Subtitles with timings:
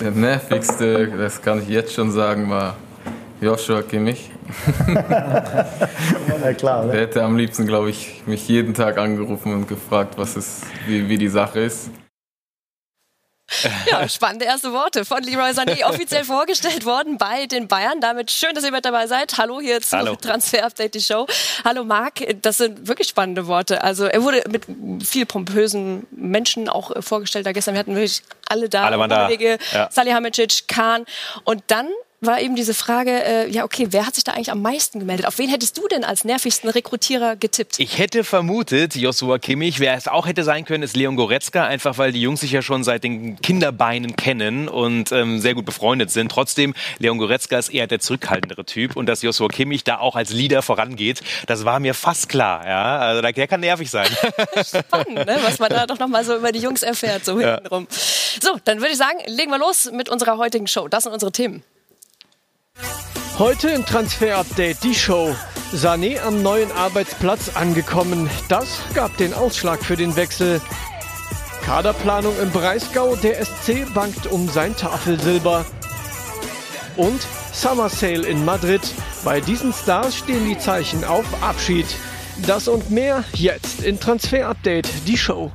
[0.00, 2.74] Der nervigste, das kann ich jetzt schon sagen, war
[3.38, 4.30] Joshua Kimmich.
[4.88, 6.86] ja, klar.
[6.86, 6.92] Ne?
[6.92, 11.06] Der hätte am liebsten, glaube ich, mich jeden Tag angerufen und gefragt, was ist, wie,
[11.06, 11.90] wie die Sache ist.
[13.90, 18.00] Ja, spannende erste Worte von Leroy Sané, offiziell vorgestellt worden bei den Bayern.
[18.00, 19.36] Damit schön, dass ihr mit dabei seid.
[19.38, 20.16] Hallo hier zu Hallo.
[20.16, 21.26] Transfer Update, die Show.
[21.64, 23.82] Hallo Marc, das sind wirklich spannende Worte.
[23.82, 24.64] Also er wurde mit
[25.04, 27.74] viel pompösen Menschen auch vorgestellt da gestern.
[27.74, 28.84] Wir hatten wirklich alle da.
[28.84, 29.30] Alle waren da.
[29.30, 29.88] Ja.
[29.90, 31.04] Salihamidzic, Kahn.
[31.44, 31.88] Und dann
[32.20, 35.26] war eben diese Frage, äh, ja okay, wer hat sich da eigentlich am meisten gemeldet?
[35.26, 37.78] Auf wen hättest du denn als nervigsten Rekrutierer getippt?
[37.78, 41.96] Ich hätte vermutet, Joshua Kimmich, wer es auch hätte sein können, ist Leon Goretzka, einfach
[41.96, 46.10] weil die Jungs sich ja schon seit den Kinderbeinen kennen und ähm, sehr gut befreundet
[46.10, 46.30] sind.
[46.30, 50.30] Trotzdem, Leon Goretzka ist eher der zurückhaltendere Typ und dass Joshua Kimmich da auch als
[50.30, 52.66] Leader vorangeht, das war mir fast klar.
[52.66, 52.98] Ja?
[52.98, 54.08] Also der kann nervig sein.
[54.64, 55.38] Spannend, ne?
[55.42, 57.54] was man da doch nochmal so über die Jungs erfährt, so ja.
[57.54, 57.86] hintenrum.
[57.90, 60.86] So, dann würde ich sagen, legen wir los mit unserer heutigen Show.
[60.88, 61.64] Das sind unsere Themen.
[63.38, 65.34] Heute im Transfer Update die Show.
[65.72, 68.28] Sané am neuen Arbeitsplatz angekommen.
[68.48, 70.60] Das gab den Ausschlag für den Wechsel.
[71.64, 73.16] Kaderplanung im Breisgau.
[73.16, 75.64] Der SC bangt um sein Tafelsilber.
[76.96, 77.20] Und
[77.52, 78.82] Summer Sale in Madrid.
[79.24, 81.86] Bei diesen Stars stehen die Zeichen auf Abschied.
[82.46, 85.52] Das und mehr jetzt in Transfer Update, die Show.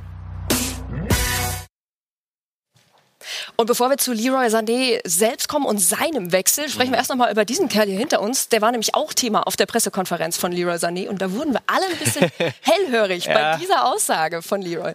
[3.56, 7.16] Und bevor wir zu Leroy Sané selbst kommen und seinem Wechsel, sprechen wir erst noch
[7.16, 8.50] mal über diesen Kerl hier hinter uns.
[8.50, 11.62] Der war nämlich auch Thema auf der Pressekonferenz von Leroy Sané und da wurden wir
[11.66, 13.32] alle ein bisschen hellhörig ja.
[13.32, 14.92] bei dieser Aussage von Leroy.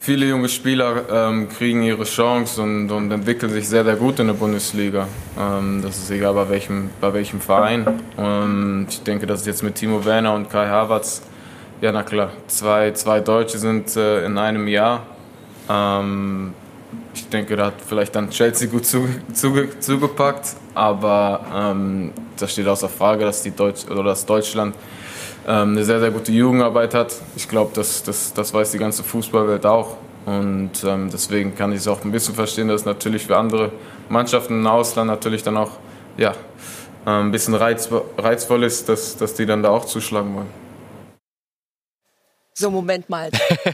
[0.00, 4.26] Viele junge Spieler ähm, kriegen ihre Chance und, und, entwickeln sich sehr, sehr gut in
[4.26, 5.08] der Bundesliga.
[5.38, 8.00] Ähm, das ist egal bei welchem, bei welchem Verein.
[8.16, 11.22] Und ich denke, dass jetzt mit Timo Werner und Kai Havertz,
[11.80, 15.06] ja na klar, zwei, zwei Deutsche sind äh, in einem Jahr
[15.68, 16.54] ähm,
[17.14, 22.66] ich denke, da hat vielleicht dann Chelsea gut zuge zuge zugepackt, aber ähm, da steht
[22.66, 24.74] außer Frage, dass, die Deutsch oder dass Deutschland
[25.46, 27.14] ähm, eine sehr, sehr gute Jugendarbeit hat.
[27.36, 29.96] Ich glaube, das, das, das weiß die ganze Fußballwelt auch.
[30.26, 33.70] Und ähm, deswegen kann ich es auch ein bisschen verstehen, dass natürlich für andere
[34.08, 35.72] Mannschaften im Ausland natürlich dann auch
[36.16, 36.32] ja,
[37.04, 40.63] ein bisschen reizvoll ist, dass, dass die dann da auch zuschlagen wollen.
[42.56, 43.30] So, Moment mal.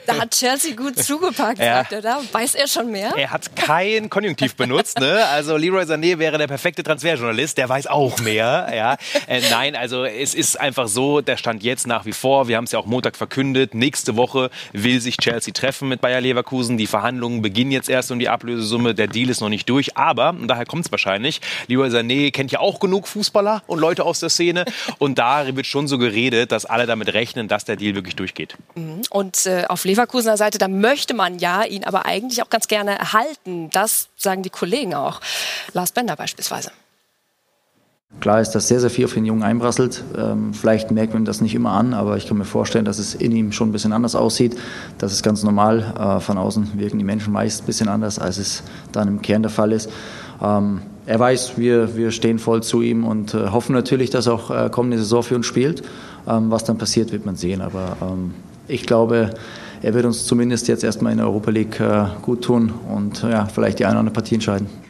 [0.07, 1.81] Da hat Chelsea gut zugepackt, ja.
[1.81, 2.23] sagt er da.
[2.33, 3.13] Weiß er schon mehr?
[3.15, 4.99] Er hat kein Konjunktiv benutzt.
[4.99, 5.23] Ne?
[5.27, 7.59] Also Leroy Sané wäre der perfekte Transferjournalist.
[7.59, 8.71] Der weiß auch mehr.
[8.75, 8.97] Ja?
[9.27, 12.49] Äh, nein, also es ist einfach so, der Stand jetzt nach wie vor.
[12.49, 13.75] Wir haben es ja auch Montag verkündet.
[13.75, 16.79] Nächste Woche will sich Chelsea treffen mit Bayer Leverkusen.
[16.79, 18.95] Die Verhandlungen beginnen jetzt erst um die Ablösesumme.
[18.95, 19.99] Der Deal ist noch nicht durch.
[19.99, 24.05] Aber, und daher kommt es wahrscheinlich, Leroy Sané kennt ja auch genug Fußballer und Leute
[24.05, 24.65] aus der Szene.
[24.97, 28.57] Und da wird schon so geredet, dass alle damit rechnen, dass der Deal wirklich durchgeht.
[28.75, 29.03] Mhm.
[29.11, 32.99] Und äh, auf Leverkusener Seite, da möchte man ja ihn aber eigentlich auch ganz gerne
[32.99, 33.71] erhalten.
[33.71, 35.21] Das sagen die Kollegen auch.
[35.73, 36.71] Lars Bender beispielsweise.
[38.19, 40.03] Klar ist, dass sehr, sehr viel auf den Jungen einprasselt.
[40.19, 43.15] Ähm, vielleicht merkt man das nicht immer an, aber ich kann mir vorstellen, dass es
[43.15, 44.57] in ihm schon ein bisschen anders aussieht.
[44.99, 45.95] Das ist ganz normal.
[45.97, 49.43] Äh, von außen wirken die Menschen meist ein bisschen anders, als es dann im Kern
[49.43, 49.91] der Fall ist.
[50.43, 54.35] Ähm, er weiß, wir, wir stehen voll zu ihm und äh, hoffen natürlich, dass er
[54.35, 55.83] auch äh, kommende Saison für uns spielt.
[56.27, 57.61] Ähm, was dann passiert, wird man sehen.
[57.61, 58.35] Aber ähm,
[58.71, 59.31] ich glaube,
[59.83, 63.47] er wird uns zumindest jetzt erstmal in der Europa League äh, gut tun und ja,
[63.47, 64.90] vielleicht die eine oder andere Partie entscheiden.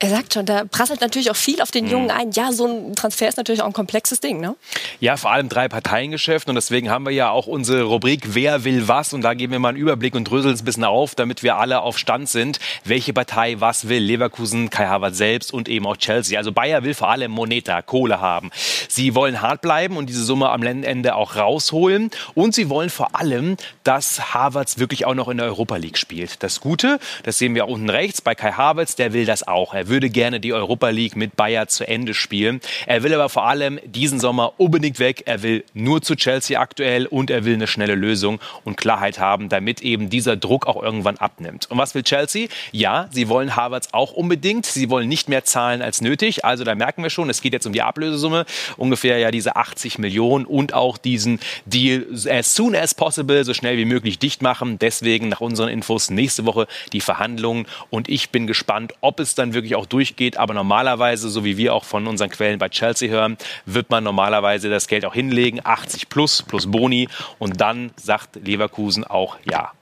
[0.00, 1.90] Er sagt schon, da prasselt natürlich auch viel auf den mhm.
[1.90, 2.30] Jungen ein.
[2.30, 4.54] Ja, so ein Transfer ist natürlich auch ein komplexes Ding, ne?
[5.00, 8.86] Ja, vor allem drei Parteiengeschäft und deswegen haben wir ja auch unsere Rubrik Wer will
[8.86, 11.42] was und da geben wir mal einen Überblick und dröseln es ein bisschen auf, damit
[11.42, 13.98] wir alle auf Stand sind, welche Partei was will.
[13.98, 16.38] Leverkusen, Kai Havertz selbst und eben auch Chelsea.
[16.38, 18.52] Also Bayer will vor allem Moneta, Kohle haben.
[18.88, 23.16] Sie wollen hart bleiben und diese Summe am Ende auch rausholen und sie wollen vor
[23.16, 26.40] allem, dass Havertz wirklich auch noch in der Europa League spielt.
[26.44, 29.74] Das Gute, das sehen wir unten rechts bei Kai Havertz, der will das auch.
[29.74, 32.60] Er würde gerne die Europa League mit Bayer zu Ende spielen.
[32.86, 35.22] Er will aber vor allem diesen Sommer unbedingt weg.
[35.26, 39.48] Er will nur zu Chelsea aktuell und er will eine schnelle Lösung und Klarheit haben,
[39.48, 41.70] damit eben dieser Druck auch irgendwann abnimmt.
[41.70, 42.48] Und was will Chelsea?
[42.72, 44.66] Ja, sie wollen Harvards auch unbedingt.
[44.66, 46.44] Sie wollen nicht mehr zahlen als nötig.
[46.44, 48.46] Also da merken wir schon, es geht jetzt um die Ablösesumme.
[48.76, 53.76] Ungefähr ja diese 80 Millionen und auch diesen Deal as soon as possible, so schnell
[53.76, 54.78] wie möglich dicht machen.
[54.78, 59.54] Deswegen nach unseren Infos nächste Woche die Verhandlungen und ich bin gespannt, ob es dann
[59.54, 60.36] wirklich auch durchgeht.
[60.36, 64.68] Aber normalerweise, so wie wir auch von unseren Quellen bei Chelsea hören, wird man normalerweise
[64.68, 67.08] das Geld auch hinlegen, 80 plus plus Boni
[67.38, 69.72] und dann sagt Leverkusen auch ja.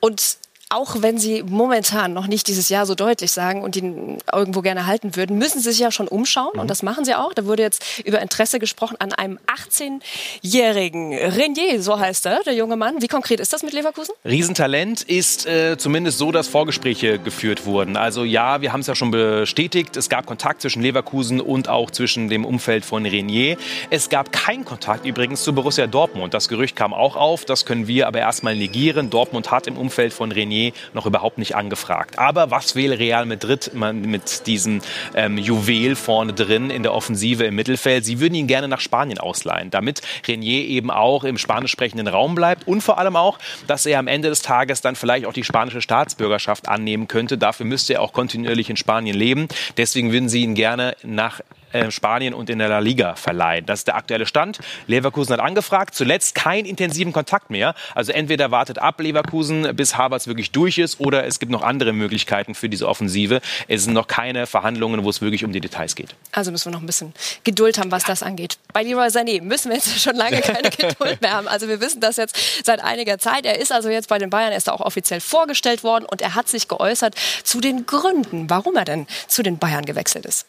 [0.00, 0.38] Und
[0.74, 4.86] auch wenn Sie momentan noch nicht dieses Jahr so deutlich sagen und ihn irgendwo gerne
[4.86, 6.50] halten würden, müssen Sie sich ja schon umschauen.
[6.54, 6.60] Mhm.
[6.60, 7.32] Und das machen Sie auch.
[7.32, 12.76] Da wurde jetzt über Interesse gesprochen an einem 18-jährigen Renier, so heißt er, der junge
[12.76, 13.00] Mann.
[13.00, 14.14] Wie konkret ist das mit Leverkusen?
[14.24, 17.96] Riesentalent ist äh, zumindest so, dass Vorgespräche geführt wurden.
[17.96, 19.96] Also ja, wir haben es ja schon bestätigt.
[19.96, 23.56] Es gab Kontakt zwischen Leverkusen und auch zwischen dem Umfeld von Renier.
[23.90, 26.34] Es gab keinen Kontakt übrigens zu Borussia Dortmund.
[26.34, 27.44] Das Gerücht kam auch auf.
[27.44, 29.10] Das können wir aber erstmal negieren.
[29.10, 32.18] Dortmund hat im Umfeld von Renier noch überhaupt nicht angefragt.
[32.18, 34.80] Aber was will Real Madrid mit diesem
[35.14, 38.04] ähm, Juwel vorne drin in der Offensive im Mittelfeld?
[38.04, 42.34] Sie würden ihn gerne nach Spanien ausleihen, damit Renier eben auch im spanisch sprechenden Raum
[42.34, 45.44] bleibt und vor allem auch, dass er am Ende des Tages dann vielleicht auch die
[45.44, 47.36] spanische Staatsbürgerschaft annehmen könnte.
[47.36, 49.48] Dafür müsste er auch kontinuierlich in Spanien leben.
[49.76, 51.40] Deswegen würden sie ihn gerne nach
[51.74, 53.66] äh, Spanien und in der La Liga verleihen.
[53.66, 54.60] Das ist der aktuelle Stand.
[54.86, 57.74] Leverkusen hat angefragt, zuletzt keinen intensiven Kontakt mehr.
[57.94, 61.92] Also entweder wartet ab Leverkusen, bis Havertz wirklich durch ist, oder es gibt noch andere
[61.92, 63.40] Möglichkeiten für diese Offensive.
[63.68, 66.14] Es sind noch keine Verhandlungen, wo es wirklich um die Details geht.
[66.32, 67.12] Also müssen wir noch ein bisschen
[67.42, 68.58] Geduld haben, was das angeht.
[68.72, 71.48] Bei Leroy Sané müssen wir jetzt schon lange keine Geduld mehr haben.
[71.48, 73.44] Also wir wissen das jetzt seit einiger Zeit.
[73.44, 76.34] Er ist also jetzt bei den Bayern, er ist auch offiziell vorgestellt worden und er
[76.36, 80.46] hat sich geäußert zu den Gründen, warum er denn zu den Bayern gewechselt ist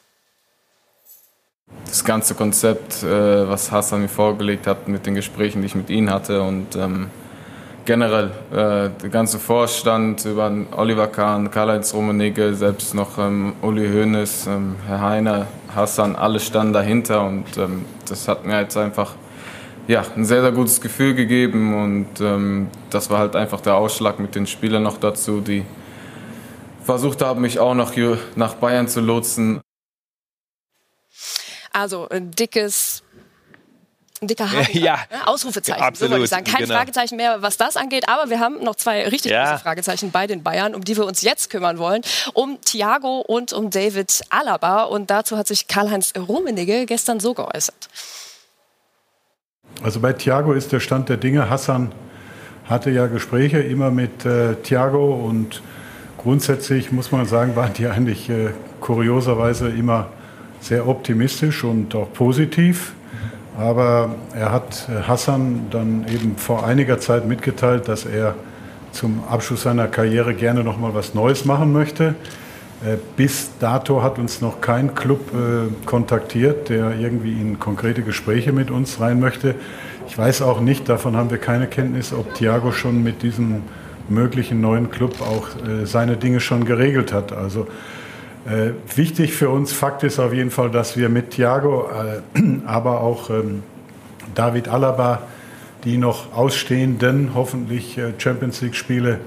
[1.95, 5.89] das ganze Konzept, äh, was Hassan mir vorgelegt hat mit den Gesprächen, die ich mit
[5.89, 7.09] ihm hatte und ähm,
[7.85, 14.47] generell äh, der ganze Vorstand über Oliver Kahn, Karl-Heinz Rummenigge, selbst noch ähm, Uli Hoeneß,
[14.47, 19.13] ähm, Herr Heiner, Hassan, alle standen dahinter und ähm, das hat mir jetzt einfach
[19.87, 24.19] ja, ein sehr, sehr gutes Gefühl gegeben und ähm, das war halt einfach der Ausschlag
[24.19, 25.63] mit den Spielern noch dazu, die
[26.83, 27.93] versucht haben, mich auch noch
[28.35, 29.61] nach Bayern zu lotsen.
[31.75, 33.03] Also ein dickes
[34.21, 34.79] ein dicker Haken.
[34.79, 34.99] Ja.
[35.11, 35.27] Ne?
[35.27, 36.09] Ausrufezeichen, absolut.
[36.09, 36.45] so wollte ich sagen.
[36.45, 36.75] Kein genau.
[36.75, 39.51] Fragezeichen mehr, was das angeht, aber wir haben noch zwei richtig ja.
[39.51, 42.01] große Fragezeichen bei den Bayern, um die wir uns jetzt kümmern wollen.
[42.33, 44.83] Um Thiago und um David Alaba.
[44.83, 47.89] Und dazu hat sich Karl-Heinz Rummenigge gestern so geäußert.
[49.83, 51.49] Also bei Thiago ist der Stand der Dinge.
[51.49, 51.91] Hassan
[52.69, 55.61] hatte ja Gespräche immer mit äh, Thiago und
[56.17, 60.09] grundsätzlich muss man sagen, waren die eigentlich äh, kurioserweise immer
[60.65, 62.93] sehr optimistisch und auch positiv.
[63.57, 68.35] Aber er hat äh, Hassan dann eben vor einiger Zeit mitgeteilt, dass er
[68.91, 72.15] zum Abschluss seiner Karriere gerne noch mal was Neues machen möchte.
[72.83, 78.51] Äh, bis dato hat uns noch kein Club äh, kontaktiert, der irgendwie in konkrete Gespräche
[78.51, 79.53] mit uns rein möchte.
[80.07, 83.61] Ich weiß auch nicht, davon haben wir keine Kenntnis, ob Thiago schon mit diesem
[84.09, 85.47] möglichen neuen Club auch
[85.83, 87.33] seine Dinge schon geregelt hat.
[87.33, 87.65] Also
[88.45, 93.01] äh, wichtig für uns, Fakt ist auf jeden Fall, dass wir mit Thiago, äh, aber
[93.01, 93.63] auch ähm,
[94.35, 95.23] David Alaba,
[95.83, 99.19] die noch ausstehenden, hoffentlich äh, Champions League-Spiele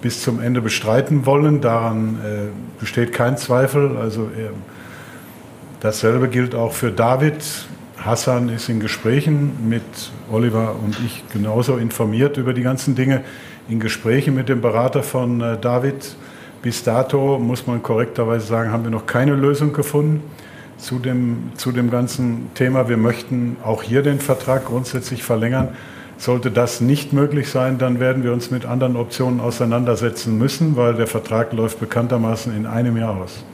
[0.00, 1.60] bis zum Ende bestreiten wollen.
[1.60, 3.96] Daran äh, besteht kein Zweifel.
[3.96, 4.50] Also äh,
[5.80, 7.42] dasselbe gilt auch für David.
[7.98, 9.82] Hassan ist in Gesprächen mit
[10.30, 13.22] Oliver und ich genauso informiert über die ganzen Dinge.
[13.68, 16.16] In Gesprächen mit dem Berater von David
[16.62, 20.22] bis dato, muss man korrekterweise sagen, haben wir noch keine Lösung gefunden
[20.78, 22.88] zu dem, zu dem ganzen Thema.
[22.88, 25.76] Wir möchten auch hier den Vertrag grundsätzlich verlängern.
[26.18, 30.94] Sollte das nicht möglich sein, dann werden wir uns mit anderen Optionen auseinandersetzen müssen, weil
[30.94, 33.44] der Vertrag läuft bekanntermaßen in einem Jahr aus.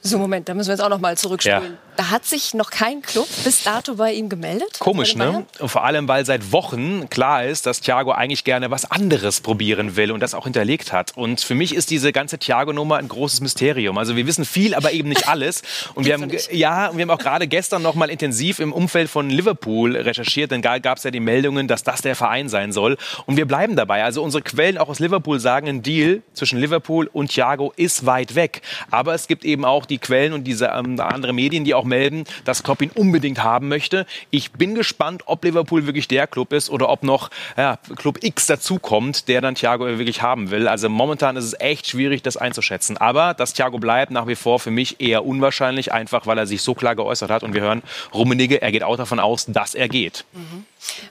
[0.00, 1.72] So, Moment, da müssen wir jetzt auch noch mal zurückspulen.
[1.72, 1.85] Ja.
[1.96, 4.78] Da hat sich noch kein Club bis dato bei ihm gemeldet?
[4.78, 5.46] Komisch, ne?
[5.58, 9.96] Und vor allem, weil seit Wochen klar ist, dass Thiago eigentlich gerne was anderes probieren
[9.96, 11.16] will und das auch hinterlegt hat.
[11.16, 13.96] Und für mich ist diese ganze Thiago-Nummer ein großes Mysterium.
[13.96, 15.62] Also wir wissen viel, aber eben nicht alles.
[15.94, 19.30] Und wir haben, ja, wir haben auch gerade gestern noch mal intensiv im Umfeld von
[19.30, 22.98] Liverpool recherchiert, denn da gab es ja die Meldungen, dass das der Verein sein soll.
[23.24, 24.04] Und wir bleiben dabei.
[24.04, 28.34] Also unsere Quellen auch aus Liverpool sagen, ein Deal zwischen Liverpool und Thiago ist weit
[28.34, 28.60] weg.
[28.90, 32.24] Aber es gibt eben auch die Quellen und diese ähm, andere Medien, die auch melden,
[32.44, 34.06] dass Klopp ihn unbedingt haben möchte.
[34.30, 38.46] Ich bin gespannt, ob Liverpool wirklich der Club ist oder ob noch ja, Club X
[38.46, 40.68] dazukommt, der dann Thiago wirklich haben will.
[40.68, 42.96] Also momentan ist es echt schwierig, das einzuschätzen.
[42.96, 46.62] Aber dass Thiago bleibt, nach wie vor für mich eher unwahrscheinlich, einfach weil er sich
[46.62, 47.42] so klar geäußert hat.
[47.42, 50.24] Und wir hören Rummenigge, er geht auch davon aus, dass er geht.
[50.32, 50.64] Mhm.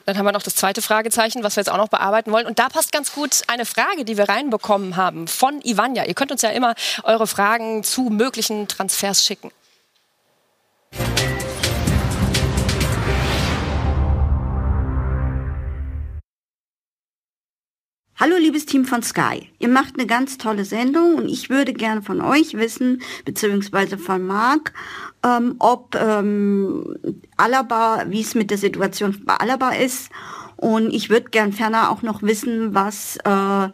[0.05, 2.46] Dann haben wir noch das zweite Fragezeichen, was wir jetzt auch noch bearbeiten wollen.
[2.46, 6.05] Und da passt ganz gut eine Frage, die wir reinbekommen haben von Ivanja.
[6.05, 9.51] Ihr könnt uns ja immer eure Fragen zu möglichen Transfers schicken.
[18.17, 19.50] Hallo liebes Team von Sky.
[19.60, 24.25] Ihr macht eine ganz tolle Sendung und ich würde gerne von euch wissen, beziehungsweise von
[24.25, 24.72] Marc,
[25.22, 26.95] ähm, ob ähm,
[27.36, 30.12] Alaba, wie es mit der Situation bei Alaba ist
[30.55, 33.67] Und ich würde gern ferner auch noch wissen, was äh,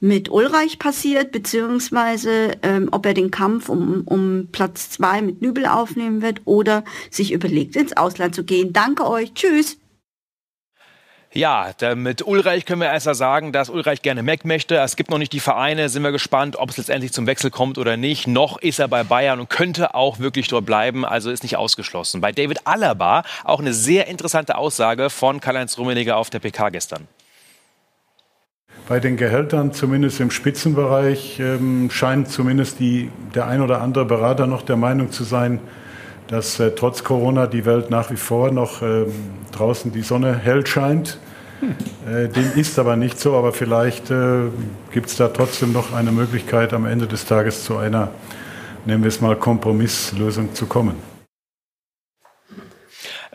[0.00, 5.66] mit Ulreich passiert, beziehungsweise ähm, ob er den Kampf um, um Platz zwei mit Nübel
[5.66, 8.72] aufnehmen wird oder sich überlegt, ins Ausland zu gehen.
[8.72, 9.34] Danke euch.
[9.34, 9.78] Tschüss.
[11.36, 14.76] Ja, mit Ulreich können wir erst mal sagen, dass Ulreich gerne weg möchte.
[14.76, 17.76] Es gibt noch nicht die Vereine, sind wir gespannt, ob es letztendlich zum Wechsel kommt
[17.76, 18.28] oder nicht.
[18.28, 22.20] Noch ist er bei Bayern und könnte auch wirklich dort bleiben, also ist nicht ausgeschlossen.
[22.20, 27.08] Bei David Alaba auch eine sehr interessante Aussage von Karl-Heinz Rummenigge auf der PK gestern.
[28.86, 34.46] Bei den Gehältern, zumindest im Spitzenbereich, ähm, scheint zumindest die, der ein oder andere Berater
[34.46, 35.58] noch der Meinung zu sein,
[36.28, 39.06] dass äh, trotz Corona die Welt nach wie vor noch äh,
[39.52, 41.18] draußen die Sonne hell scheint.
[41.60, 41.74] Hm.
[42.12, 44.48] Äh, dem ist aber nicht so, aber vielleicht äh,
[44.92, 48.10] gibt es da trotzdem noch eine Möglichkeit, am Ende des Tages zu einer,
[48.84, 51.13] nennen wir es mal, Kompromisslösung zu kommen.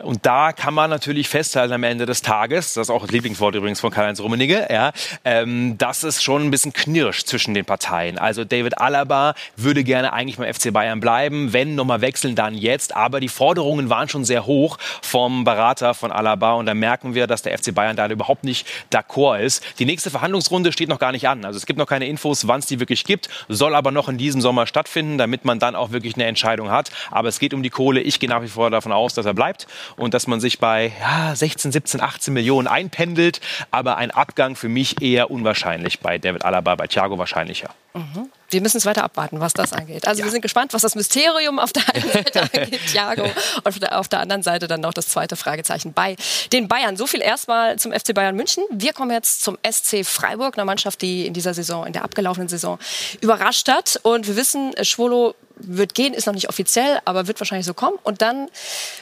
[0.02, 3.54] Und da kann man natürlich festhalten am Ende des Tages, das ist auch das Lieblingswort
[3.54, 4.92] übrigens von Karl-Heinz Rummenigge, ja,
[5.24, 8.18] ähm, dass es schon ein bisschen knirscht zwischen den Parteien.
[8.18, 12.96] Also David Alaba würde gerne eigentlich beim FC Bayern bleiben, wenn nochmal wechseln, dann jetzt.
[12.96, 17.26] Aber die Forderungen waren schon sehr hoch vom Berater von Alaba und da merken wir,
[17.26, 19.62] dass der FC Bayern da überhaupt nicht d'accord ist.
[19.78, 21.44] Die nächste Verhandlungsrunde steht noch gar nicht an.
[21.44, 24.18] Also es gibt noch keine Infos, wann es die wirklich gibt, soll aber noch in
[24.18, 26.90] diesem Sommer stattfinden, damit man dann auch wirklich eine Entscheidung hat.
[27.10, 28.00] Aber es geht um die Kohle.
[28.00, 29.66] Ich gehe nach wie vor davon aus, dass er bleibt
[29.96, 33.40] und dass man sich bei ja, 16, 17, 18 Millionen einpendelt.
[33.70, 37.70] Aber ein Abgang für mich eher unwahrscheinlich bei David Alaba, bei Thiago wahrscheinlicher.
[37.94, 38.30] Mhm.
[38.50, 40.06] Wir müssen es weiter abwarten, was das angeht.
[40.06, 40.26] Also ja.
[40.26, 43.24] wir sind gespannt, was das Mysterium auf der einen Seite angeht, Thiago,
[43.64, 46.16] und auf der anderen Seite dann noch das zweite Fragezeichen bei
[46.52, 46.96] den Bayern.
[46.96, 48.64] So viel erstmal zum FC Bayern München.
[48.70, 52.48] Wir kommen jetzt zum SC Freiburg, einer Mannschaft, die in dieser Saison, in der abgelaufenen
[52.48, 52.78] Saison
[53.20, 54.00] überrascht hat.
[54.02, 57.98] Und wir wissen, Schwolo wird gehen, ist noch nicht offiziell, aber wird wahrscheinlich so kommen.
[58.02, 58.48] Und dann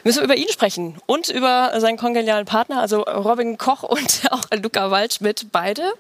[0.05, 4.45] müssen wir über ihn sprechen und über seinen kongenialen Partner, also Robin Koch und auch
[4.61, 5.93] Luca Waldschmidt, beide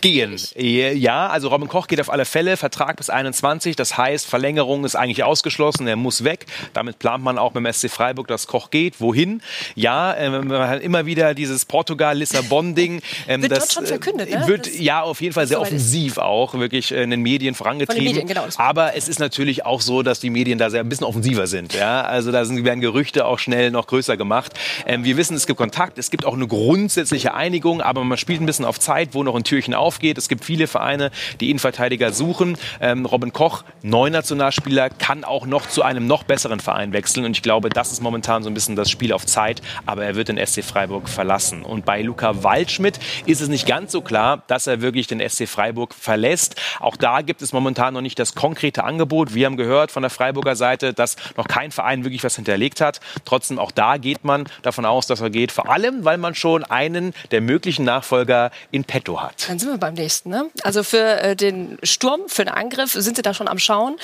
[0.00, 0.36] Gehen.
[0.56, 4.94] Ja, also Robin Koch geht auf alle Fälle, Vertrag bis 21, das heißt, Verlängerung ist
[4.94, 6.46] eigentlich ausgeschlossen, er muss weg.
[6.72, 9.00] Damit plant man auch beim SC Freiburg, dass Koch geht.
[9.00, 9.42] Wohin?
[9.74, 13.00] Ja, äh, man hat immer wieder dieses Portugal-Lissabon-Ding.
[13.28, 14.46] Ähm, wird das, dort schon verkündet, ne?
[14.46, 18.04] Wird, ja, auf jeden Fall sehr offensiv auch, wirklich in den Medien vorangetrieben.
[18.04, 20.88] Den Medien, genau, Aber es ist natürlich auch so, dass die Medien da sehr ein
[20.88, 21.72] bisschen offensiver sind.
[21.74, 22.02] Ja?
[22.02, 24.52] Also da sind, werden Gerüchte auch schnell noch größer gemacht.
[24.86, 28.40] Ähm, wir wissen, es gibt Kontakt, es gibt auch eine grundsätzliche Einigung, aber man spielt
[28.40, 30.18] ein bisschen auf Zeit, wo noch ein Türchen aufgeht.
[30.18, 32.58] Es gibt viele Vereine, die Innenverteidiger suchen.
[32.80, 37.24] Ähm, Robin Koch, Nationalspieler, kann auch noch zu einem noch besseren Verein wechseln.
[37.24, 39.62] Und ich glaube, das ist momentan so ein bisschen das Spiel auf Zeit.
[39.86, 41.62] Aber er wird den SC Freiburg verlassen.
[41.62, 45.48] Und bei Luca Waldschmidt ist es nicht ganz so klar, dass er wirklich den SC
[45.48, 46.60] Freiburg verlässt.
[46.80, 49.34] Auch da gibt es momentan noch nicht das konkrete Angebot.
[49.34, 53.00] Wir haben gehört von der Freiburger Seite, dass noch kein Verein wirklich was hinterlegt hat.
[53.24, 55.52] Trotzdem auch da geht man davon aus, dass er geht.
[55.52, 59.48] Vor allem, weil man schon einen der möglichen Nachfolger in petto hat.
[59.52, 60.30] Dann sind wir beim nächsten.
[60.30, 60.48] Ne?
[60.62, 63.96] Also für äh, den Sturm, für den Angriff sind sie da schon am Schauen,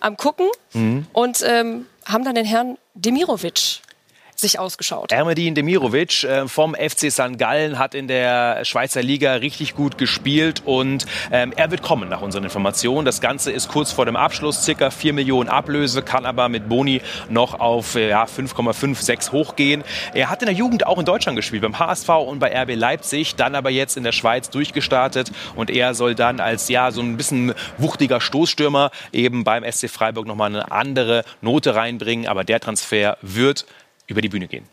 [0.00, 1.06] am Gucken mhm.
[1.12, 3.82] und ähm, haben dann den Herrn Demirovic
[4.40, 5.12] sich ausgeschaut?
[5.12, 7.38] Ermedin Demirovic äh, vom FC St.
[7.38, 12.20] Gallen hat in der Schweizer Liga richtig gut gespielt und ähm, er wird kommen nach
[12.20, 13.04] unseren Informationen.
[13.04, 17.02] Das Ganze ist kurz vor dem Abschluss, circa 4 Millionen Ablöse, kann aber mit Boni
[17.28, 19.84] noch auf äh, ja, 5,56 hochgehen.
[20.14, 23.36] Er hat in der Jugend auch in Deutschland gespielt, beim HSV und bei RB Leipzig,
[23.36, 27.16] dann aber jetzt in der Schweiz durchgestartet und er soll dann als ja so ein
[27.16, 32.26] bisschen wuchtiger Stoßstürmer eben beim SC Freiburg nochmal eine andere Note reinbringen.
[32.26, 33.66] Aber der Transfer wird
[34.06, 34.64] über die Bühne gehen.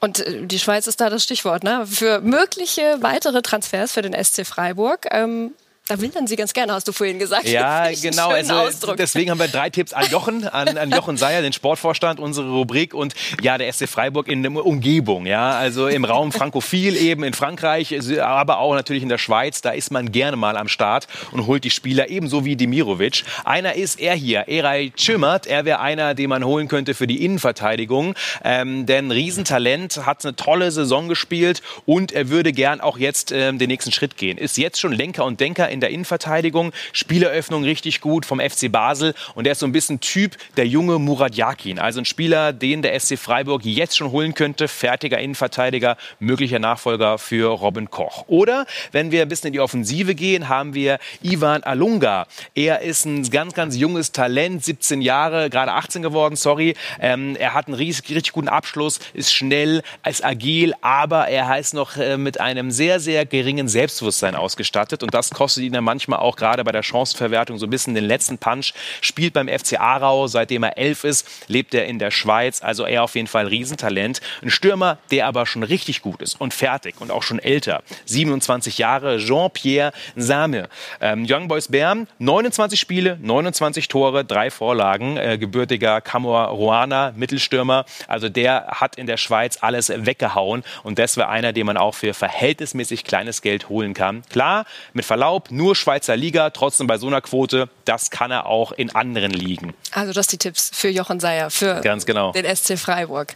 [0.00, 1.86] Und äh, die Schweiz ist da das Stichwort, ne?
[1.86, 5.06] Für mögliche weitere Transfers für den SC Freiburg.
[5.10, 5.52] Ähm,
[5.88, 7.48] da wildern Sie ganz gerne, hast du vorhin gesagt.
[7.48, 8.28] Ja, genau.
[8.28, 12.50] Also, deswegen haben wir drei Tipps an Jochen, an, an Jochen Seyer, den Sportvorstand, unsere
[12.50, 15.26] Rubrik und ja, der SC Freiburg in der Umgebung.
[15.26, 19.62] Ja, also im Raum Frankophil eben in Frankreich, aber auch natürlich in der Schweiz.
[19.62, 23.24] Da ist man gerne mal am Start und holt die Spieler ebenso wie Demirovic.
[23.44, 25.46] Einer ist er hier, Eray Chimert.
[25.46, 28.14] Er wäre einer, den man holen könnte für die Innenverteidigung.
[28.44, 33.58] Ähm, denn Riesentalent, hat eine tolle Saison gespielt und er würde gern auch jetzt ähm,
[33.58, 34.36] den nächsten Schritt gehen.
[34.36, 36.72] Ist jetzt schon Lenker und Denker in in der Innenverteidigung.
[36.92, 39.14] Spieleröffnung richtig gut vom FC Basel.
[39.36, 41.78] Und er ist so ein bisschen Typ der junge Murat Yakin.
[41.78, 44.66] Also ein Spieler, den der SC Freiburg jetzt schon holen könnte.
[44.66, 48.24] Fertiger Innenverteidiger, möglicher Nachfolger für Robin Koch.
[48.26, 52.26] Oder wenn wir ein bisschen in die Offensive gehen, haben wir Ivan Alunga.
[52.56, 56.74] Er ist ein ganz, ganz junges Talent, 17 Jahre, gerade 18 geworden, sorry.
[56.98, 61.74] Ähm, er hat einen richtig, richtig guten Abschluss, ist schnell, ist agil, aber er heißt
[61.74, 65.02] noch äh, mit einem sehr, sehr geringen Selbstbewusstsein ausgestattet.
[65.02, 68.04] Und das kostet ihn dann manchmal auch gerade bei der Chancenverwertung so ein bisschen den
[68.04, 68.72] letzten Punch.
[69.00, 72.62] Spielt beim FC Aarau, seitdem er elf ist, lebt er in der Schweiz.
[72.62, 74.20] Also er auf jeden Fall Riesentalent.
[74.42, 77.82] Ein Stürmer, der aber schon richtig gut ist und fertig und auch schon älter.
[78.06, 80.68] 27 Jahre, Jean-Pierre Same.
[81.00, 85.16] Ähm, Young Boys Bern, 29 Spiele, 29 Tore, drei Vorlagen.
[85.16, 87.84] Äh, gebürtiger Cameroaner, Mittelstürmer.
[88.06, 90.64] Also der hat in der Schweiz alles weggehauen.
[90.82, 94.22] Und das wäre einer, den man auch für verhältnismäßig kleines Geld holen kann.
[94.30, 98.72] Klar, mit Verlaub, nur Schweizer Liga, trotzdem bei so einer Quote, das kann er auch
[98.72, 99.74] in anderen Ligen.
[99.92, 102.32] Also das die Tipps für Jochen Seyer, für Ganz genau.
[102.32, 103.34] den SC Freiburg.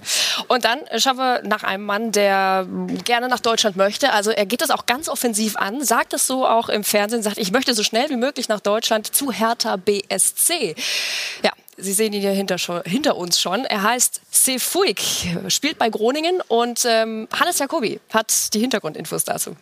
[0.48, 2.66] Und dann schauen wir nach einem Mann, der
[3.04, 4.12] gerne nach Deutschland möchte.
[4.12, 7.36] Also er geht das auch ganz offensiv an, sagt es so auch im Fernsehen, sagt,
[7.38, 10.74] ich möchte so schnell wie möglich nach Deutschland zu Hertha BSC.
[11.42, 13.64] Ja, Sie sehen ihn hier hinter, hinter uns schon.
[13.64, 19.56] Er heißt Sefuig, spielt bei Groningen und ähm, Hannes Jacobi hat die Hintergrundinfos dazu.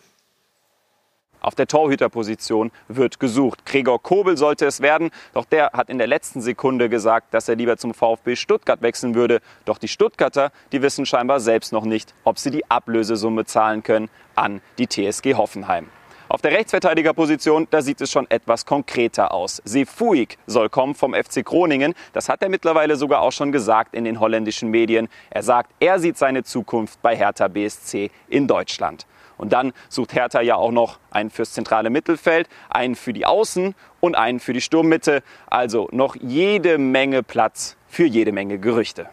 [1.41, 3.65] Auf der Torhüterposition wird gesucht.
[3.65, 7.55] Gregor Kobel sollte es werden, doch der hat in der letzten Sekunde gesagt, dass er
[7.55, 9.41] lieber zum VfB Stuttgart wechseln würde.
[9.65, 14.09] Doch die Stuttgarter, die wissen scheinbar selbst noch nicht, ob sie die Ablösesumme zahlen können
[14.35, 15.89] an die TSG Hoffenheim.
[16.31, 19.61] Auf der Rechtsverteidigerposition, da sieht es schon etwas konkreter aus.
[19.65, 21.93] Sefuig soll kommen vom FC Groningen.
[22.13, 25.09] Das hat er mittlerweile sogar auch schon gesagt in den holländischen Medien.
[25.29, 29.05] Er sagt, er sieht seine Zukunft bei Hertha BSC in Deutschland.
[29.41, 33.73] Und dann sucht Hertha ja auch noch einen fürs zentrale Mittelfeld, einen für die Außen
[33.99, 35.23] und einen für die Sturmmitte.
[35.47, 39.09] Also noch jede Menge Platz für jede Menge Gerüchte.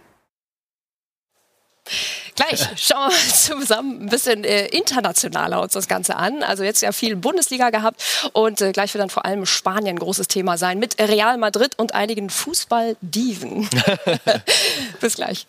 [2.34, 6.42] Gleich schauen wir mal zusammen ein bisschen äh, internationaler uns das Ganze an.
[6.42, 9.98] Also jetzt ja viel Bundesliga gehabt und äh, gleich wird dann vor allem Spanien ein
[9.98, 13.66] großes Thema sein mit Real Madrid und einigen Fußball-Diven.
[15.00, 15.46] Bis gleich.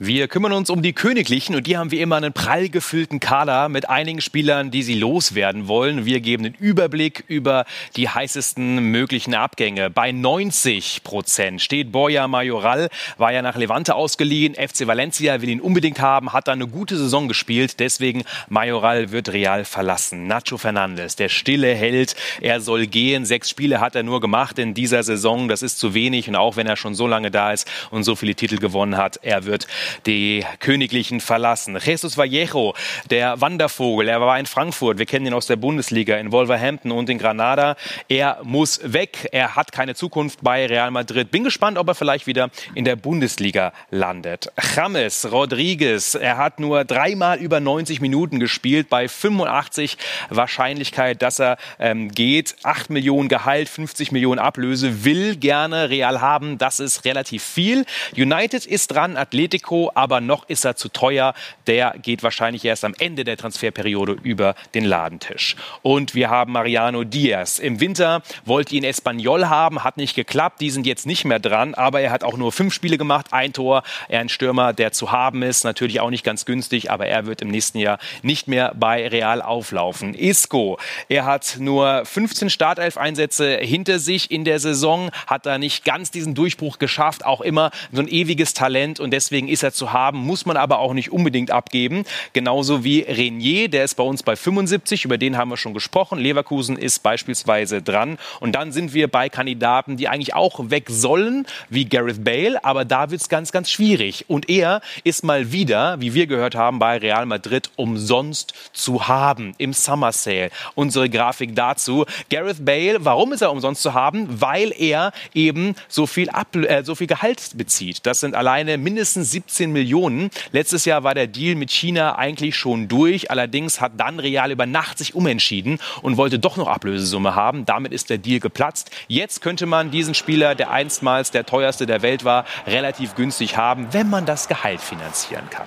[0.00, 3.68] Wir kümmern uns um die Königlichen und die haben wie immer einen prall gefüllten Kader
[3.68, 6.04] mit einigen Spielern, die sie loswerden wollen.
[6.04, 7.64] Wir geben den Überblick über
[7.96, 9.90] die heißesten möglichen Abgänge.
[9.90, 14.54] Bei 90 Prozent steht Borja Majoral, war ja nach Levante ausgeliehen.
[14.54, 17.80] FC Valencia will ihn unbedingt haben, hat da eine gute Saison gespielt.
[17.80, 20.28] Deswegen Majoral wird Real verlassen.
[20.28, 23.24] Nacho Fernandes, der stille Held, er soll gehen.
[23.24, 25.48] Sechs Spiele hat er nur gemacht in dieser Saison.
[25.48, 28.14] Das ist zu wenig und auch wenn er schon so lange da ist und so
[28.14, 29.66] viele Titel gewonnen hat, er wird
[30.06, 31.78] die Königlichen verlassen.
[31.82, 32.74] Jesus Vallejo,
[33.10, 37.08] der Wandervogel, er war in Frankfurt, wir kennen ihn aus der Bundesliga, in Wolverhampton und
[37.10, 37.76] in Granada.
[38.08, 41.30] Er muss weg, er hat keine Zukunft bei Real Madrid.
[41.30, 44.50] Bin gespannt, ob er vielleicht wieder in der Bundesliga landet.
[44.74, 49.96] James Rodriguez, er hat nur dreimal über 90 Minuten gespielt, bei 85
[50.30, 52.56] Wahrscheinlichkeit, dass er ähm, geht.
[52.62, 57.84] 8 Millionen Gehalt, 50 Millionen Ablöse, will gerne Real haben, das ist relativ viel.
[58.16, 61.34] United ist dran, Atletico aber noch ist er zu teuer.
[61.66, 65.56] Der geht wahrscheinlich erst am Ende der Transferperiode über den Ladentisch.
[65.82, 67.58] Und wir haben Mariano Diaz.
[67.58, 70.60] Im Winter wollte ihn Espanyol haben, hat nicht geklappt.
[70.60, 73.52] Die sind jetzt nicht mehr dran, aber er hat auch nur fünf Spiele gemacht, ein
[73.52, 73.82] Tor.
[74.08, 77.42] Er ein Stürmer, der zu haben ist, natürlich auch nicht ganz günstig, aber er wird
[77.42, 80.14] im nächsten Jahr nicht mehr bei Real auflaufen.
[80.14, 86.10] Isco, er hat nur 15 Startelf-Einsätze hinter sich in der Saison, hat da nicht ganz
[86.10, 90.18] diesen Durchbruch geschafft, auch immer so ein ewiges Talent und deswegen ist er zu haben,
[90.18, 92.04] muss man aber auch nicht unbedingt abgeben.
[92.32, 96.18] Genauso wie Renier, der ist bei uns bei 75, über den haben wir schon gesprochen.
[96.18, 98.18] Leverkusen ist beispielsweise dran.
[98.40, 102.84] Und dann sind wir bei Kandidaten, die eigentlich auch weg sollen, wie Gareth Bale, aber
[102.84, 104.24] da wird es ganz, ganz schwierig.
[104.28, 109.54] Und er ist mal wieder, wie wir gehört haben, bei Real Madrid umsonst zu haben
[109.58, 110.50] im Summer Sale.
[110.74, 112.04] Unsere Grafik dazu.
[112.30, 114.40] Gareth Bale, warum ist er umsonst zu haben?
[114.40, 118.06] Weil er eben so viel, Ab äh, so viel Gehalt bezieht.
[118.06, 120.30] Das sind alleine mindestens 70 17 Millionen.
[120.52, 123.30] Letztes Jahr war der Deal mit China eigentlich schon durch.
[123.30, 127.66] Allerdings hat dann Real über Nacht sich umentschieden und wollte doch noch Ablösesumme haben.
[127.66, 128.90] Damit ist der Deal geplatzt.
[129.08, 133.88] Jetzt könnte man diesen Spieler, der einstmals der teuerste der Welt war, relativ günstig haben,
[133.90, 135.66] wenn man das Gehalt finanzieren kann.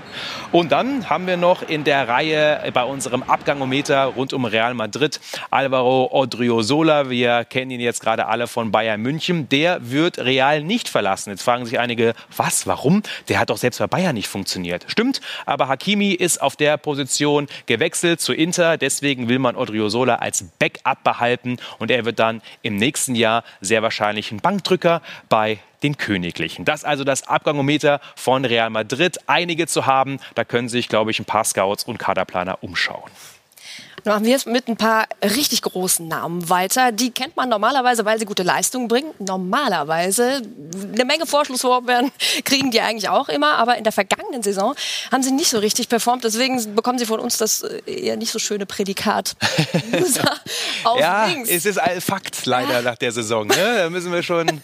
[0.53, 5.19] Und dann haben wir noch in der Reihe bei unserem Abgangometer rund um Real Madrid
[5.49, 7.09] Alvaro Odriozola.
[7.09, 9.49] Wir kennen ihn jetzt gerade alle von Bayern München.
[9.49, 11.31] Der wird Real nicht verlassen.
[11.31, 13.03] Jetzt fragen sich einige, was, warum?
[13.27, 14.85] Der hat doch selbst bei Bayern nicht funktioniert.
[14.87, 18.77] Stimmt, aber Hakimi ist auf der Position gewechselt zu Inter.
[18.77, 23.83] Deswegen will man Odriozola als Backup behalten und er wird dann im nächsten Jahr sehr
[23.83, 26.65] wahrscheinlich ein Bankdrücker bei den Königlichen.
[26.65, 29.17] Das also das Abgangometer von Real Madrid.
[29.27, 33.09] Einige zu haben, da können sich, glaube ich, ein paar Scouts und Kaderplaner umschauen.
[34.03, 36.91] Dann machen wir es mit ein paar richtig großen Namen weiter.
[36.91, 39.11] Die kennt man normalerweise, weil sie gute Leistungen bringen.
[39.19, 40.41] Normalerweise
[40.93, 42.11] eine Menge Vorschlussvorbeeren
[42.45, 44.75] kriegen die eigentlich auch immer, aber in der vergangenen Saison
[45.11, 46.23] haben sie nicht so richtig performt.
[46.23, 49.35] Deswegen bekommen sie von uns das äh, eher nicht so schöne Prädikat.
[50.99, 51.49] ja, links.
[51.49, 52.81] es ist ein Fakt leider ja.
[52.81, 53.47] nach der Saison.
[53.47, 53.55] Ne?
[53.55, 54.61] Da müssen wir schon.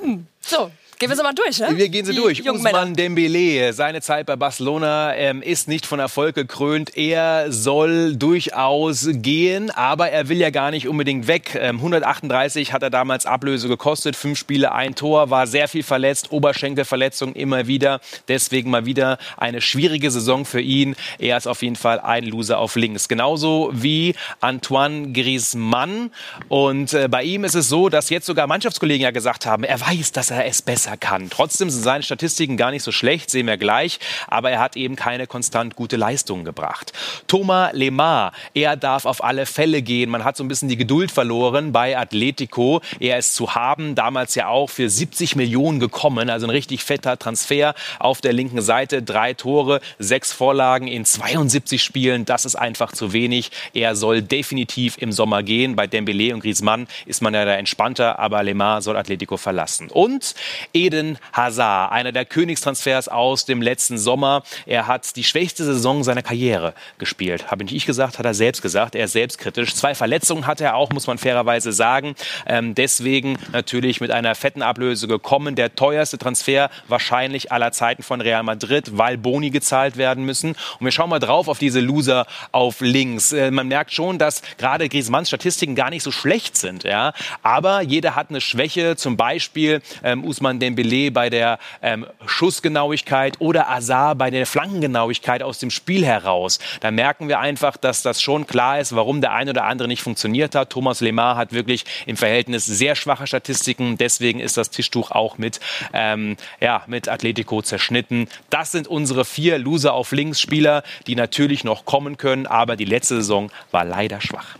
[0.00, 0.26] hm.
[0.40, 1.76] So, Gehen wir sie mal durch, ne?
[1.76, 2.48] Wir gehen sie Die durch.
[2.48, 6.96] Usman Dembele, seine Zeit bei Barcelona ähm, ist nicht von Erfolg gekrönt.
[6.96, 11.54] Er soll durchaus gehen, aber er will ja gar nicht unbedingt weg.
[11.54, 16.32] Ähm, 138 hat er damals Ablöse gekostet, fünf Spiele, ein Tor, war sehr viel verletzt,
[16.32, 18.00] Oberschenkelverletzung immer wieder.
[18.28, 20.96] Deswegen mal wieder eine schwierige Saison für ihn.
[21.18, 23.06] Er ist auf jeden Fall ein Loser auf links.
[23.06, 26.10] Genauso wie Antoine Griezmann.
[26.48, 29.78] Und äh, bei ihm ist es so, dass jetzt sogar Mannschaftskollegen ja gesagt haben, er
[29.78, 31.28] weiß, dass er es besser besser kann.
[31.30, 34.96] Trotzdem sind seine Statistiken gar nicht so schlecht, sehen wir gleich, aber er hat eben
[34.96, 36.92] keine konstant gute Leistungen gebracht.
[37.26, 40.10] Thomas Lemar, er darf auf alle Fälle gehen.
[40.10, 42.80] Man hat so ein bisschen die Geduld verloren bei Atletico.
[43.00, 47.18] Er ist zu haben, damals ja auch für 70 Millionen gekommen, also ein richtig fetter
[47.18, 49.02] Transfer auf der linken Seite.
[49.02, 53.50] Drei Tore, sechs Vorlagen in 72 Spielen, das ist einfach zu wenig.
[53.74, 55.76] Er soll definitiv im Sommer gehen.
[55.76, 59.88] Bei Dembele und Griezmann ist man ja da entspannter, aber Lemar soll Atletico verlassen.
[59.90, 60.34] Und
[60.76, 64.42] Eden Hazard, einer der Königstransfers aus dem letzten Sommer.
[64.66, 67.50] Er hat die schwächste Saison seiner Karriere gespielt.
[67.50, 68.94] Habe nicht ich gesagt, hat er selbst gesagt.
[68.94, 69.74] Er ist selbstkritisch.
[69.74, 72.14] Zwei Verletzungen hat er auch, muss man fairerweise sagen.
[72.46, 75.54] Ähm, deswegen natürlich mit einer fetten Ablöse gekommen.
[75.54, 80.50] Der teuerste Transfer wahrscheinlich aller Zeiten von Real Madrid, weil Boni gezahlt werden müssen.
[80.78, 83.32] Und wir schauen mal drauf auf diese Loser auf links.
[83.32, 86.84] Äh, man merkt schon, dass gerade Griezmanns Statistiken gar nicht so schlecht sind.
[86.84, 87.14] Ja?
[87.42, 88.96] Aber jeder hat eine Schwäche.
[88.96, 95.58] Zum Beispiel ähm, Usman Dembele bei der ähm, Schussgenauigkeit oder Azar bei der Flankengenauigkeit aus
[95.58, 96.58] dem Spiel heraus.
[96.80, 100.02] Da merken wir einfach, dass das schon klar ist, warum der eine oder andere nicht
[100.02, 100.70] funktioniert hat.
[100.70, 103.96] Thomas Lemar hat wirklich im Verhältnis sehr schwache Statistiken.
[103.96, 105.60] Deswegen ist das Tischtuch auch mit,
[105.92, 108.28] ähm, ja, mit Atletico zerschnitten.
[108.50, 113.16] Das sind unsere vier Loser auf Links-Spieler, die natürlich noch kommen können, aber die letzte
[113.16, 114.56] Saison war leider schwach.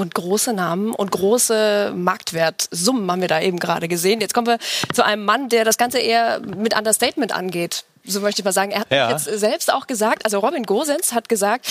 [0.00, 4.22] Und große Namen und große Marktwertsummen haben wir da eben gerade gesehen.
[4.22, 4.58] Jetzt kommen wir
[4.94, 8.70] zu einem Mann, der das Ganze eher mit Understatement angeht so möchte ich mal sagen.
[8.70, 9.10] Er hat ja.
[9.10, 11.66] jetzt selbst auch gesagt, also Robin Gosens hat gesagt,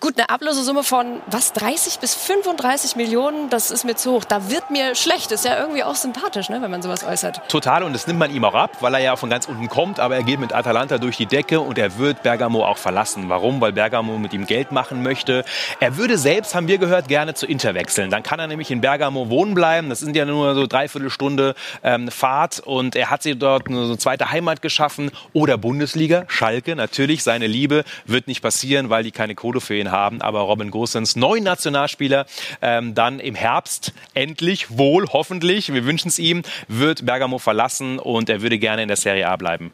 [0.00, 4.24] gut, eine Ablösesumme von was 30 bis 35 Millionen, das ist mir zu hoch.
[4.24, 5.32] Da wird mir schlecht.
[5.32, 7.48] Ist ja irgendwie auch sympathisch, ne, wenn man sowas äußert.
[7.48, 10.00] Total und das nimmt man ihm auch ab, weil er ja von ganz unten kommt,
[10.00, 13.28] aber er geht mit Atalanta durch die Decke und er wird Bergamo auch verlassen.
[13.28, 13.60] Warum?
[13.60, 15.44] Weil Bergamo mit ihm Geld machen möchte.
[15.80, 18.10] Er würde selbst, haben wir gehört, gerne zu Inter wechseln.
[18.10, 19.88] Dann kann er nämlich in Bergamo wohnen bleiben.
[19.88, 23.96] Das sind ja nur so dreiviertel Stunde ähm, Fahrt und er hat sich dort eine
[23.98, 26.24] zweite Heimat geschaffen oder Bundesliga.
[26.28, 30.20] Schalke, natürlich, seine Liebe wird nicht passieren, weil die keine Kohle für ihn haben.
[30.22, 32.26] Aber Robin Gosens, neun Nationalspieler,
[32.62, 38.28] ähm, dann im Herbst endlich, wohl, hoffentlich, wir wünschen es ihm, wird Bergamo verlassen und
[38.28, 39.72] er würde gerne in der Serie A bleiben.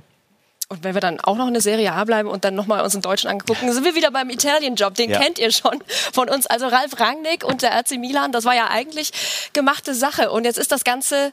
[0.68, 2.94] Und wenn wir dann auch noch in der Serie A bleiben und dann nochmal uns
[2.94, 4.94] in Deutschen angucken, sind wir wieder beim Italien-Job.
[4.94, 5.20] Den ja.
[5.20, 6.46] kennt ihr schon von uns.
[6.46, 9.12] Also Ralf Rangnick und der RC Milan, das war ja eigentlich
[9.52, 10.30] gemachte Sache.
[10.30, 11.32] Und jetzt ist das Ganze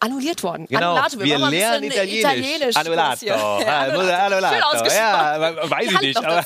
[0.00, 0.66] annulliert worden.
[0.68, 0.94] Genau.
[0.94, 1.18] Annulato.
[1.18, 2.20] Wir, wir lernen Italienisch.
[2.20, 2.76] Italienisch.
[2.76, 3.26] Annulato.
[3.26, 3.80] Ja,
[4.26, 4.86] Annulato.
[4.94, 6.16] Ja, weiß ich nicht.
[6.18, 6.44] Aber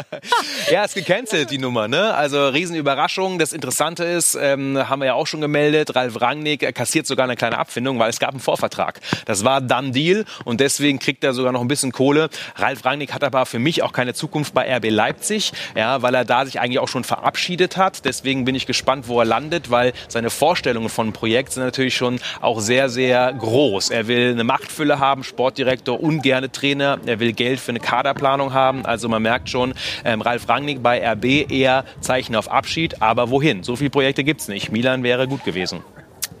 [0.70, 1.88] ja, ist gecancelt, die Nummer.
[1.88, 2.14] Ne?
[2.14, 3.38] Also Riesenüberraschung.
[3.38, 7.36] Das Interessante ist, ähm, haben wir ja auch schon gemeldet, Ralf Rangnick kassiert sogar eine
[7.36, 9.00] kleine Abfindung, weil es gab einen Vorvertrag.
[9.24, 12.28] Das war dann Deal und deswegen kriegt er sogar noch ein bisschen Kohle.
[12.56, 16.24] Ralf Rangnick hat aber für mich auch keine Zukunft bei RB Leipzig, ja, weil er
[16.24, 18.04] da sich eigentlich auch schon verabschiedet hat.
[18.04, 22.20] Deswegen bin ich gespannt, wo er landet, weil seine Vorstellungen von Projekt sind natürlich schon
[22.40, 23.90] auch sehr sehr, sehr groß.
[23.90, 26.98] Er will eine Machtfülle haben, Sportdirektor und gerne Trainer.
[27.06, 28.84] Er will Geld für eine Kaderplanung haben.
[28.84, 33.00] Also man merkt schon, ähm, Ralf Rangnick bei RB eher Zeichen auf Abschied.
[33.00, 33.62] Aber wohin?
[33.62, 34.72] So viele Projekte gibt es nicht.
[34.72, 35.84] Milan wäre gut gewesen.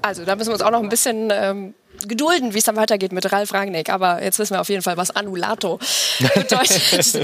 [0.04, 1.74] Also da müssen wir uns auch noch ein bisschen ähm,
[2.06, 3.88] gedulden, wie es dann weitergeht mit Ralf Rangnick.
[3.88, 5.78] Aber jetzt wissen wir auf jeden Fall, was Annulato
[6.34, 7.14] bedeutet.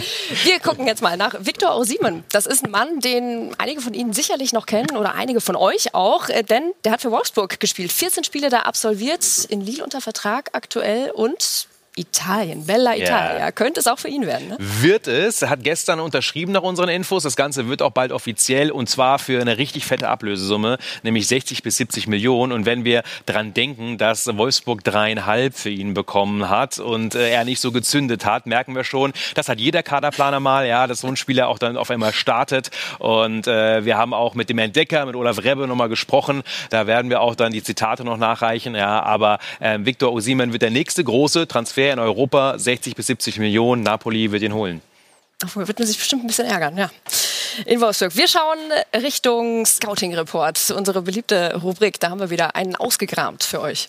[0.45, 2.25] wir gucken jetzt mal nach Viktor Osimen.
[2.33, 5.95] Das ist ein Mann, den einige von Ihnen sicherlich noch kennen oder einige von euch
[5.95, 7.93] auch, äh, denn der hat für Wolfsburg gespielt.
[7.93, 13.39] 14 Spiele da absolviert, in Lille unter Vertrag aktuell und Italien, Bella Italia.
[13.39, 13.53] Ja.
[13.53, 14.57] Könnte es auch für ihn werden, ne?
[14.59, 15.43] Wird es.
[15.43, 17.25] Hat gestern unterschrieben nach unseren Infos.
[17.25, 21.65] Das Ganze wird auch bald offiziell und zwar für eine richtig fette Ablösesumme, nämlich 60
[21.65, 22.53] bis 70 Millionen.
[22.53, 27.45] Und wenn wir dran denken, dass Wolfsburg dreieinhalb für ihn bekommen hat und äh, er
[27.45, 31.09] nicht so gezündet hat, merken wir schon, das hat jeder Kaderplaner mal, ja, dass so
[31.09, 32.71] ein Spieler auch dann auf einmal startet.
[33.01, 36.45] Und äh, wir haben auch mit dem Entdecker, mit Olaf Rebbe nochmal gesprochen.
[36.71, 38.77] Da werden wir auch dann die Zitate noch nachreichen.
[38.77, 43.07] Ja, aber äh, Viktor Osimen wird der nächste große Transfer Transfer in Europa, 60 bis
[43.07, 43.83] 70 Millionen.
[43.83, 44.81] Napoli wird ihn holen.
[45.43, 46.91] Obwohl, wird man sich bestimmt ein bisschen ärgern, ja.
[47.67, 48.15] in Wolfsburg.
[48.15, 48.59] Wir schauen
[48.95, 51.99] Richtung Scouting Report, unsere beliebte Rubrik.
[51.99, 53.89] Da haben wir wieder einen ausgegramt für euch.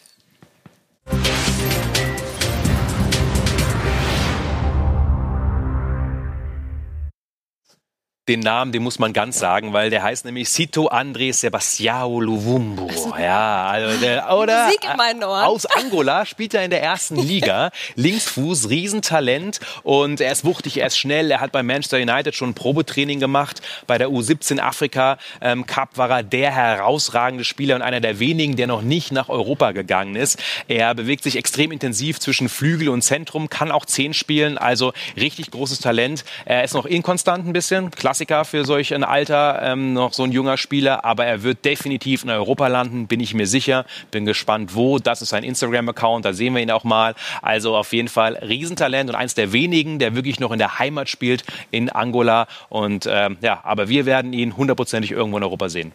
[8.31, 12.87] Den Namen, den muss man ganz sagen, weil der heißt nämlich Sito André Sebastião Luvumbo.
[12.87, 15.43] Also, ja, also der, oder Musik in meinen Ohren.
[15.43, 17.71] aus Angola spielt er in der ersten Liga.
[17.95, 21.29] Linksfuß, Riesentalent und er ist wuchtig, er ist schnell.
[21.29, 23.61] Er hat bei Manchester United schon ein Probetraining gemacht.
[23.85, 28.55] Bei der U17 Afrika ähm, Cup war er der herausragende Spieler und einer der wenigen,
[28.55, 30.41] der noch nicht nach Europa gegangen ist.
[30.69, 35.51] Er bewegt sich extrem intensiv zwischen Flügel und Zentrum, kann auch Zehn spielen, also richtig
[35.51, 36.23] großes Talent.
[36.45, 40.23] Er ist noch inkonstant ein bisschen, klasse Klassiker für solch ein Alter, ähm, noch so
[40.23, 43.85] ein junger Spieler, aber er wird definitiv in Europa landen, bin ich mir sicher.
[44.11, 44.99] Bin gespannt, wo.
[44.99, 47.15] Das ist sein Instagram-Account, da sehen wir ihn auch mal.
[47.41, 51.09] Also auf jeden Fall Riesentalent und eins der wenigen, der wirklich noch in der Heimat
[51.09, 52.45] spielt in Angola.
[52.69, 55.91] Und ähm, ja, aber wir werden ihn hundertprozentig irgendwo in Europa sehen.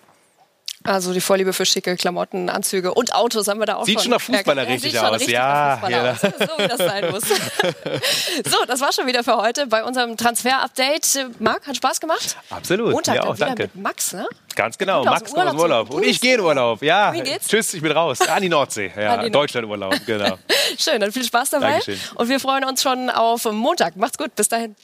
[0.87, 4.05] Also die Vorliebe für schicke Klamotten, Anzüge und Autos haben wir da auch Sieht schon,
[4.05, 5.12] schon nach Fußballer ja, richtig aus.
[5.14, 6.12] Richtig ja, ja.
[6.12, 6.20] Aus.
[6.20, 7.22] So wie das sein muss.
[8.44, 11.40] so, das war schon wieder für heute bei unserem Transfer-Update.
[11.40, 12.37] Marc, hat Spaß gemacht?
[12.51, 12.92] Absolut.
[12.92, 13.64] Montag ja, auch, danke.
[13.64, 14.27] mit Max, ne?
[14.55, 15.05] Ganz genau.
[15.05, 15.90] Max kommt aus dem Urlaub.
[15.90, 16.83] Und ich gehe in Urlaub.
[16.83, 17.12] Ja.
[17.12, 17.49] Wie geht's?
[17.49, 18.20] Tschüss, ich bin raus.
[18.22, 18.90] An die Nordsee.
[18.96, 19.94] Ja, Deutschland-Urlaub.
[20.07, 20.38] Genau.
[20.79, 21.72] Schön, dann viel Spaß dabei.
[21.72, 22.01] Dankeschön.
[22.14, 23.96] Und wir freuen uns schon auf Montag.
[23.96, 24.35] Macht's gut.
[24.35, 24.75] Bis dahin.